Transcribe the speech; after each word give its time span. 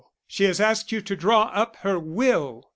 she 0.25 0.45
has 0.45 0.59
asked 0.59 0.91
you 0.91 0.99
to 0.99 1.15
draw 1.15 1.43
up 1.53 1.75
her 1.83 1.99
will!" 1.99 2.63